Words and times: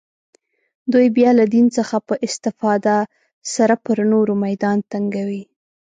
دوی 0.91 1.07
بیا 1.15 1.31
له 1.39 1.45
دین 1.53 1.65
څخه 1.77 1.95
په 2.07 2.15
استفاده 2.27 2.97
سره 3.53 3.75
پر 3.83 3.97
نورو 4.11 4.33
میدان 4.45 4.77
تنګوي 4.91 5.43